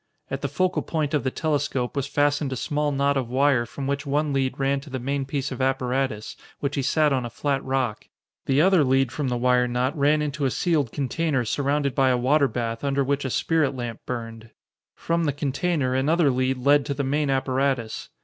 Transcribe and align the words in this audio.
At 0.31 0.41
the 0.41 0.47
focal 0.47 0.81
point 0.81 1.13
of 1.13 1.23
the 1.23 1.29
telescope 1.29 1.95
was 1.95 2.07
fastened 2.07 2.51
a 2.51 2.55
small 2.55 2.91
knot 2.91 3.17
of 3.17 3.29
wire 3.29 3.67
from 3.67 3.85
which 3.85 4.03
one 4.03 4.33
lead 4.33 4.57
ran 4.57 4.79
to 4.79 4.89
the 4.89 4.97
main 4.97 5.25
piece 5.25 5.51
of 5.51 5.61
apparatus, 5.61 6.35
which 6.59 6.73
he 6.73 6.81
sat 6.81 7.13
on 7.13 7.23
a 7.23 7.29
flat 7.29 7.63
rock. 7.63 8.05
The 8.47 8.61
other 8.61 8.83
lead 8.83 9.11
from 9.11 9.27
the 9.27 9.37
wire 9.37 9.67
knot 9.67 9.95
ran 9.95 10.23
into 10.23 10.45
a 10.45 10.49
sealed 10.49 10.91
container 10.91 11.45
surrounded 11.45 11.93
by 11.93 12.09
a 12.09 12.17
water 12.17 12.47
bath 12.47 12.83
under 12.83 13.03
which 13.03 13.25
a 13.25 13.29
spirit 13.29 13.75
lamp 13.75 13.99
burned. 14.07 14.49
From 14.95 15.25
the 15.25 15.33
container 15.33 15.93
another 15.93 16.31
lead 16.31 16.57
led 16.57 16.83
to 16.87 16.95
the 16.95 17.03
main 17.03 17.29
apparatus. 17.29 18.09